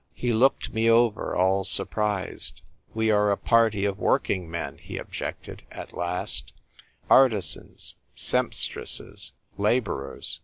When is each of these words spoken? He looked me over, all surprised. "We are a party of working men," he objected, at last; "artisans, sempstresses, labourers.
He 0.15 0.33
looked 0.33 0.73
me 0.73 0.89
over, 0.89 1.35
all 1.35 1.63
surprised. 1.63 2.63
"We 2.91 3.11
are 3.11 3.31
a 3.31 3.37
party 3.37 3.85
of 3.85 3.99
working 3.99 4.49
men," 4.49 4.79
he 4.79 4.97
objected, 4.97 5.61
at 5.71 5.93
last; 5.93 6.53
"artisans, 7.07 7.97
sempstresses, 8.15 9.33
labourers. 9.59 10.39